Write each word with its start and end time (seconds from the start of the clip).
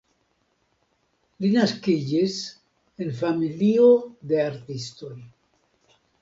Li 1.43 1.51
naskiĝis 1.55 2.37
en 3.05 3.13
familio 3.19 3.91
de 4.33 4.41
artistoj. 4.47 5.13